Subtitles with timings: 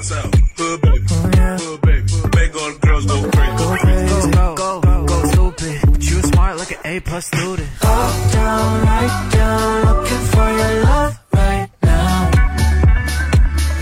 [0.00, 3.56] Hood baby, hood baby, make all the girls go crazy.
[3.56, 6.02] Go crazy, go, go, go, go stupid.
[6.02, 7.68] You smart like an A plus student.
[7.82, 12.30] Up, down, right, down, looking for your love right now.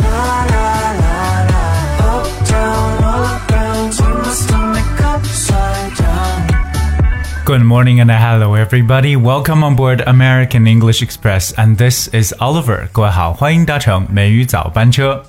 [0.00, 0.68] La la
[1.02, 1.16] la
[1.50, 1.62] la.
[2.08, 7.44] Up, down, all around, turn my stomach upside down.
[7.44, 9.16] Good morning and hello everybody.
[9.16, 12.88] Welcome on board American English Express and this is Oliver.
[12.92, 15.24] 各位好，欢迎搭乘美语早班车。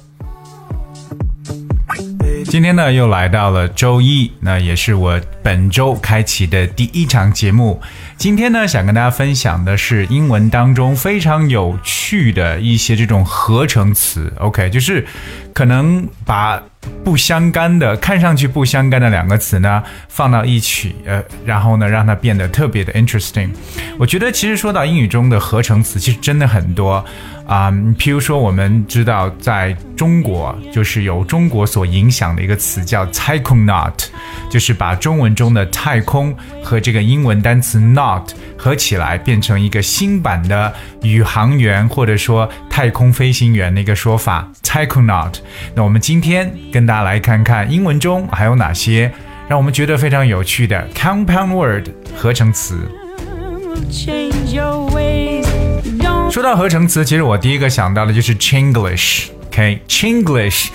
[2.49, 7.79] 今天呢，又来到了周一，那也是我本周开启的第一场节目。
[8.17, 14.33] 今天呢，想跟大家分享的是英文当中非常有趣的一些这种合成词。
[14.39, 15.07] OK，就是
[15.59, 16.63] 可能把
[17.03, 23.51] 不相干的、看上去不相干的两个词呢放到一起，呃，然后呢让它变得特别的 interesting。
[23.99, 27.05] 我觉得其实说到英语中的合成词，其实真的很多
[27.49, 33.95] 啊、譬如说我们知道在中国就是有中国所影响的一个词叫 taikonaut，
[34.51, 40.71] 就是把中文中的太空和这个英文单词 not 合起来变成一个新版的
[41.01, 42.47] 宇航员或者说
[42.79, 45.35] 太空飞行员的一个说法，technonaut。
[45.75, 49.13] 那我们今天跟大家来看看英文中还有哪些
[49.49, 52.79] 让我们觉得非常有趣的 compound word 合成词。
[56.31, 60.69] 说到合成词，其实我第一个想到的就是 chinglish，OK，chinglish。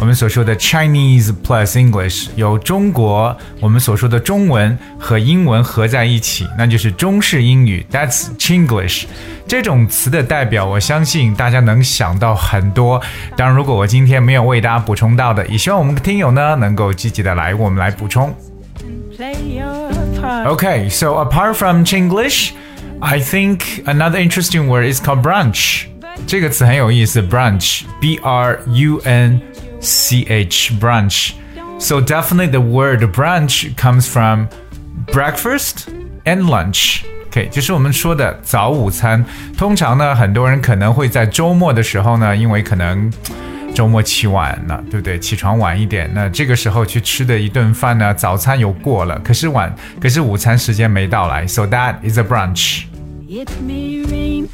[0.00, 7.84] 我们所说的 Chinese plus English，有中国我们所说的中文和英文合在一起，那就是中式英语。
[7.92, 9.04] That's Chinglish。
[9.46, 12.98] 这种词的代表，我相信大家能想到很多。
[13.36, 18.34] 当然，如果我今天没有为大家补充到的，也希望我们的听友呢能够积极的来我们来补充。
[20.46, 22.52] OK，So apart from Chinglish,
[23.00, 25.84] I think another interesting word is called brunch.
[26.26, 29.40] 这个词很有意思，brunch, B R U N
[29.81, 31.33] C H, brunch.
[31.77, 34.47] So definitely the word brunch comes from
[35.11, 35.87] breakfast
[36.23, 37.01] and lunch.
[37.27, 39.25] OK，就是我们说的早午餐。
[39.57, 43.11] 通常呢，很多人可能会在周末的时候呢，因为可能
[43.73, 45.19] 周末起晚了，对不对？
[45.19, 52.83] 起床晚一点，那这个时候去吃的一顿饭呢，早餐有过了，可是晚，可是午餐时间没到来，so that is a brunch。
[53.27, 54.47] It may rain,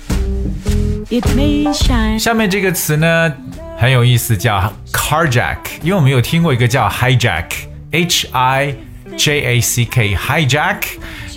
[1.10, 2.18] it may shine.
[2.18, 3.32] 下面这个词呢
[3.79, 8.75] 很有意思，叫 carjack，因为我们有听过一个叫 hijack，H I
[9.17, 10.79] J A C K，hijack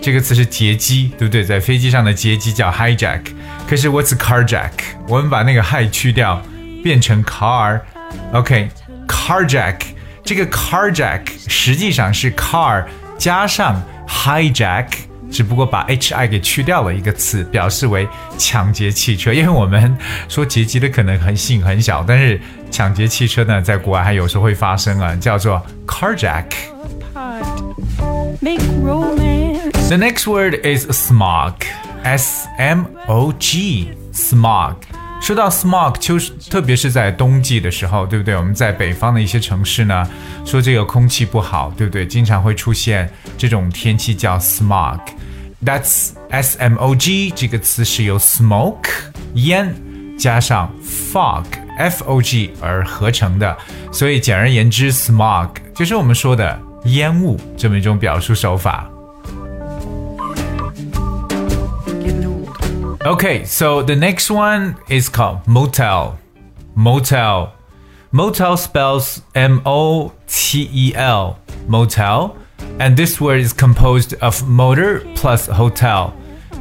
[0.02, 1.44] 这个词是劫机，对不对？
[1.44, 3.22] 在飞机上的劫机叫 hijack，
[3.68, 4.72] 可是 what's carjack？
[5.08, 6.42] 我们把那个 hi 去掉，
[6.82, 9.76] 变成 car，OK，carjack、
[10.24, 12.86] 这个 carjack 实际上是 car
[13.18, 14.88] 加上 hijack。
[15.32, 18.08] 只不过把 h i 给去掉了一个词，表示为
[18.38, 19.34] 抢劫汽车。
[19.34, 19.96] 因为我们
[20.28, 22.40] 说劫机的可能很性很小，但是
[22.72, 26.46] 抢劫汽车呢，在国外还有时候会发生啊，叫做 carjack。
[29.90, 31.54] The next word is smog.
[32.04, 33.90] S M O G.
[34.14, 34.76] Smog.
[35.22, 38.36] 说到 smog，就是特别是在冬季的时候，对不对？
[38.36, 40.08] 我们在北方的一些城市呢，
[40.46, 42.08] 说这个空气不好，对不对？
[42.08, 45.00] 经常会出现这种天气叫 smog。
[45.65, 48.91] That's S M O G 这个词是由 smoke
[49.35, 49.75] 烟
[50.19, 51.45] 加上 fog
[51.79, 53.57] F O G 而合成的，
[53.91, 58.89] 所以简而言之，smog 就是我们说的烟雾这么一种表述手法。
[61.87, 62.49] Getting old.
[63.01, 66.17] Okay, so the next one is called motel.
[66.77, 67.49] Motel.
[68.13, 71.37] Motel spells M O T E L.
[71.67, 72.37] Motel.
[72.79, 76.11] And this word is composed of motor plus hotel.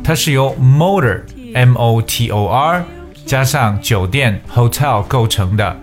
[0.04, 1.22] 它是由 motor
[1.54, 2.84] M O T O R
[3.26, 5.76] 加上酒店 hotel 构成的。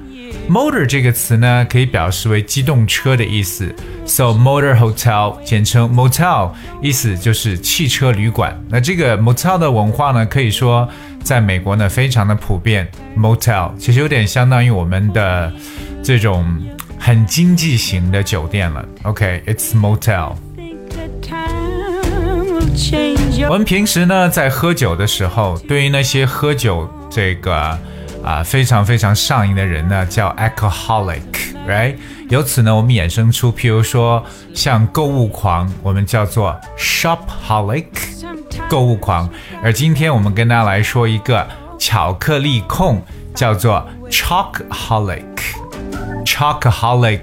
[0.48, 3.72] Motor 这个词呢，可以表示为机动车的意思，
[4.04, 6.50] so motor hotel 简称 motel，
[6.82, 8.60] 意思就是汽车旅馆。
[8.68, 10.88] 那这个 motel 的文化呢，可以说
[11.22, 12.88] 在美国呢非常的普遍。
[13.16, 15.52] motel 其实有点相当于我们的
[16.02, 16.44] 这种
[17.05, 18.83] 很经济型的酒店了。
[19.03, 20.33] Ok it's motel
[23.47, 27.79] 我们平时呢在喝酒的时候对于那些喝酒这个
[28.23, 31.21] 啊非常非常上瘾的人呢叫 alcoholic
[31.67, 31.95] right
[32.29, 34.25] 由此呢我们衍生出譬如说
[34.55, 37.85] 像购物狂我们叫做 shop holic
[38.67, 39.29] 购物狂。
[39.61, 41.47] 而今天我们跟大家来说一个
[41.77, 42.99] 巧克力控
[43.35, 45.34] 叫做 chocolate
[46.34, 47.20] chocoholic，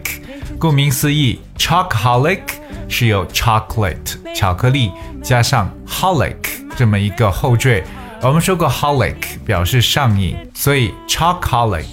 [0.59, 2.42] 顾名思义，chocoholic
[2.88, 4.92] 是由 chocolate 巧克力
[5.24, 6.36] 加上 holic
[6.75, 7.83] 这么一个后缀。
[8.21, 9.15] 我们说过 holic
[9.45, 11.86] 表示上瘾，所以 chocoholic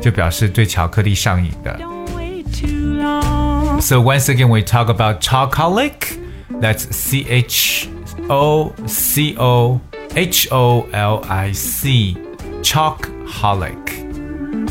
[0.00, 1.78] 就表示对巧克力上瘾的。
[1.78, 3.80] Don't wait too long.
[3.80, 6.18] So once again, we talk about chocolate.
[6.60, 7.88] That's C H
[8.28, 9.80] O C O
[10.14, 12.16] H O L I C.
[12.62, 13.74] Chocoholic.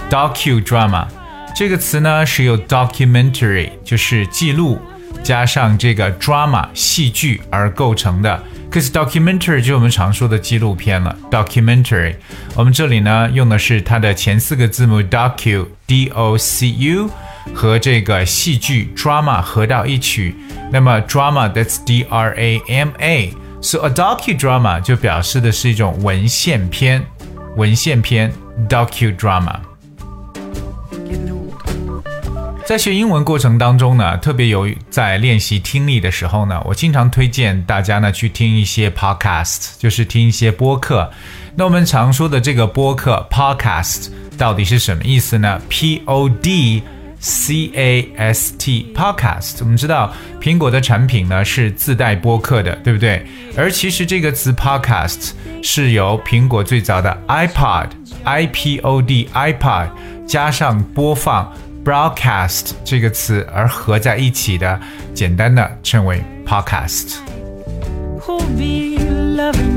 [0.09, 1.07] Docudrama
[1.55, 4.79] 这个词呢是由 documentary 就是记录
[5.23, 8.41] 加上这个 drama 戏剧而构成的。
[8.75, 11.15] 可是 documentary 就是我们常说的纪录片了。
[11.29, 12.15] documentary
[12.55, 17.09] 我们这里呢用的是它的前四个字母 docu d o c u
[17.53, 20.35] 和这个戏剧 drama 合到一起。
[20.71, 27.03] 那么 drama that's d r a m a。So a docudrama 就表示的是一种文献片，
[27.57, 28.31] 文献片
[28.67, 29.55] docudrama。
[32.66, 41.08] 在学英文过程当中呢，特别有在练习听力的时候呢，我经常推荐大家呢去听一些 podcast，就是听一些播客。
[41.54, 46.82] 那我们常说的这个播客 podcast 到底是什么意思呢？P O D
[47.20, 53.24] C A S T podcast，我们知道苹果的产品呢是自带播客的，对不对？
[53.56, 55.30] 而其实这个词 podcast
[55.62, 57.90] 是由苹果最早的 iPod
[58.24, 59.90] I P O D iPod
[60.26, 61.52] 加上播放
[61.86, 64.80] broadcast 这个词而合在一起的，
[65.14, 67.18] 简单的称为 podcast。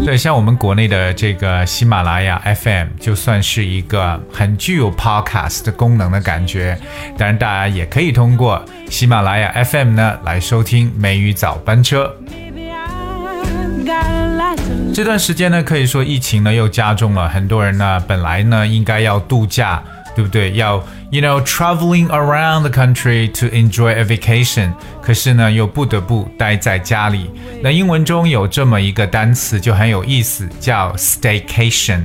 [0.03, 6.75] 对，像我们国内的这个喜马拉雅 FM，就算是一个很具有 podcast 功能的感觉。
[7.15, 8.59] 当然，大家也可以通过
[8.89, 12.12] 喜马拉雅 FM 呢来收听美语早班车。
[14.95, 19.83] 这段时间呢，可以说疫情呢又加重了，很多人呢本来呢应该要度假，
[20.15, 20.53] 对不对？
[20.53, 24.71] 要 you know traveling around the country to enjoy a vacation，
[25.01, 27.29] 可是呢又不得不待在家里。
[27.61, 32.03] 那英文中有这么一个单词就很有意思，叫 staycation。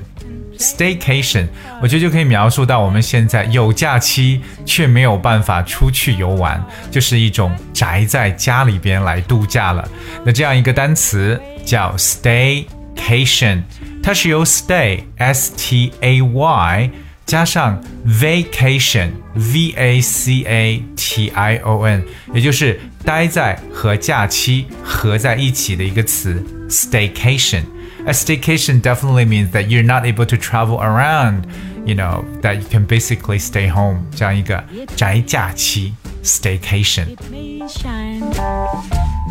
[0.56, 1.48] Staycation，
[1.82, 9.86] 我觉得就可以描述到我们现在有假期却没有办法出去游玩，就是一种宅在家里边来度假了。
[10.24, 13.62] 那这样一个单词叫 staycation，
[14.00, 16.90] 它是由 stay s t a y
[17.25, 22.03] 加上 vacation v a c a t i o n，
[22.33, 31.43] 也就是待在和假期合在一起的一个词 staycation。A staycation definitely means that you're not able to travel around,
[31.85, 33.99] you know, that you can basically stay home.
[34.15, 34.63] 这样一个
[34.95, 37.05] 宅假期 staycation。
[37.29, 38.21] me shine.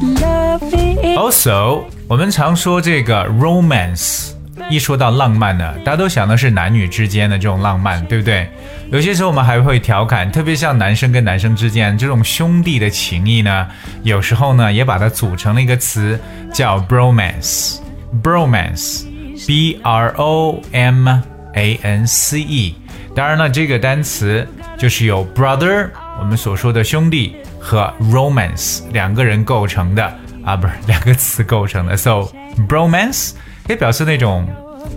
[0.01, 1.19] Loving it.
[1.19, 4.31] Also，我们常说这个 romance，
[4.70, 8.50] 一说到浪漫呢，大家都想的是男女之间的这种浪漫，对不对？
[8.92, 13.68] 有些时候我们还会调侃，特别像男生跟男生之间这种兄弟的情谊呢，
[14.04, 16.20] 有时候呢也把它组成了一个词，
[16.54, 17.78] 叫 bromance。
[18.24, 21.22] bromance，b r o m
[21.54, 22.76] a n c e。
[23.16, 25.88] 当然了，这个单词就是由 brother
[26.20, 30.06] 我们所说的兄弟和 romance 两个人构成的
[30.44, 31.98] 啊，不是两个词构成的。
[31.98, 32.32] So
[32.68, 33.32] bromance
[33.66, 34.48] 可以表示那种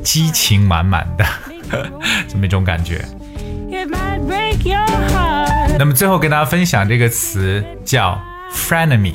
[0.03, 1.25] 激情满满的
[2.29, 3.05] 这么一种感觉。
[5.79, 8.21] 那么最后跟大家分享这个词叫
[8.53, 9.15] frenemy。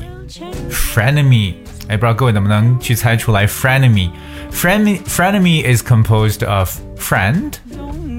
[0.69, 1.55] frenemy，
[1.87, 4.09] 哎，不知道各位能不能去猜出来 frenemy。
[4.51, 7.53] frenemy frenemy is composed of friend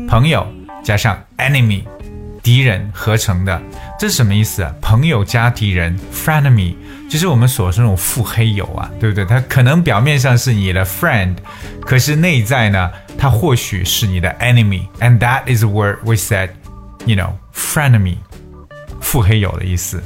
[0.09, 0.47] 朋友
[0.83, 1.85] 加上 enemy
[2.43, 3.61] 敌人合成的，
[4.03, 4.75] 这是什么意思啊？
[4.81, 6.75] 朋友加敌人 frenemy
[7.09, 9.25] 就是我们所说那种腹黑友啊，对不对？
[9.25, 11.37] 他可能表面上是你的 friend，
[11.83, 18.17] 可是内在呢，他或许是你的 enemy，and that is a word we said，you know frenemy，
[19.01, 20.03] 腹黑友的意思。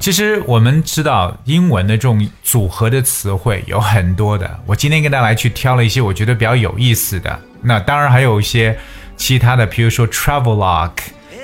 [0.00, 7.38] 其实我们知道英文的这种组合的词汇有很多的，我今天跟大家来去挑了一些我觉得比较有意思的。
[7.60, 8.78] 那当然还有一些
[9.18, 10.92] 其他的，比如说 travelogue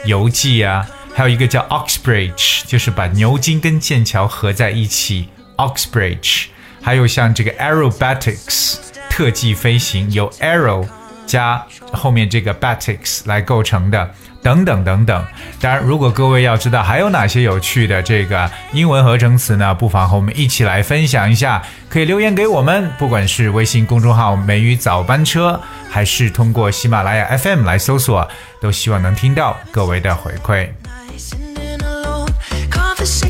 [0.04, 6.46] 游记啊，还有一个叫 Oxbridge，就是把牛津跟剑桥合在一起 Oxbridge，
[6.80, 8.76] 还有像这个 aerobatics
[9.08, 10.86] 特技飞行，由 aero
[11.26, 14.10] 加后面这个 batics 来构成的。
[14.42, 15.24] 等等等等，
[15.60, 25.60] 当然，如果各位要知道还有哪些有趣的这个英文合成词呢，不妨和我们一起来分享一下，可以留言给我们，不管是微信公众号“美语早班车”，
[25.91, 28.27] 还是通过喜马拉雅 FM 来搜索，
[28.61, 30.69] 都希望能听到各位的回馈。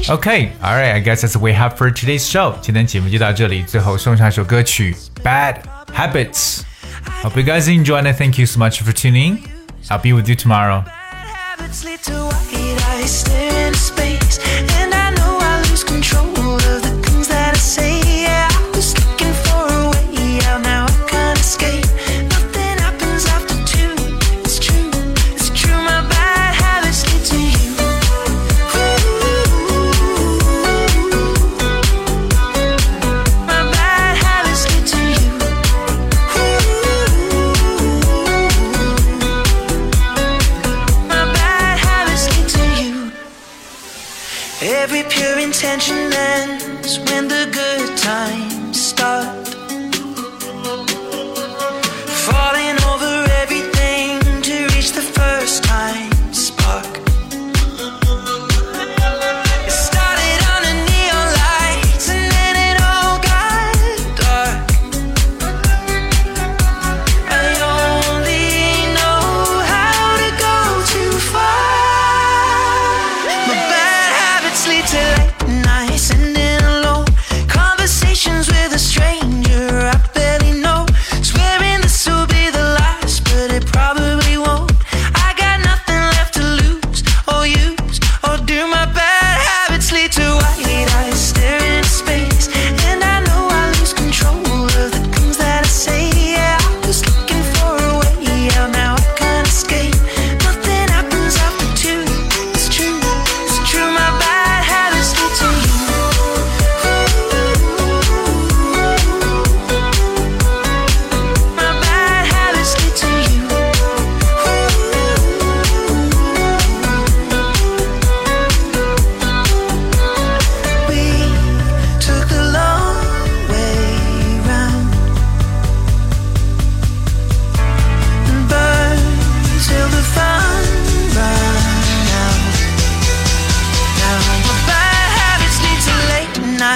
[0.07, 2.55] Okay, all right, I guess that's what we have for today's show.
[2.61, 5.57] 今天节目就到这里，最后送上一首歌曲《Bad
[5.95, 9.39] Habits》。Hope you guys enjoy and thank you so much for tuning.
[9.89, 10.83] I'll be with you tomorrow.